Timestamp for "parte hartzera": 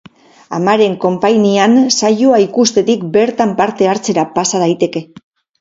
3.63-4.29